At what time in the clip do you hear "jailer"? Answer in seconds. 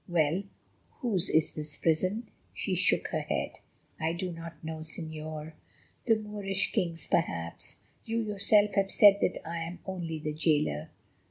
10.33-10.89